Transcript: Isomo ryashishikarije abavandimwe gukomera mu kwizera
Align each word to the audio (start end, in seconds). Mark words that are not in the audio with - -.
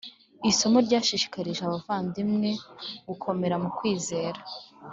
Isomo 0.51 0.77
ryashishikarije 0.85 1.61
abavandimwe 1.67 2.49
gukomera 3.07 3.55
mu 3.63 3.69
kwizera 3.77 4.39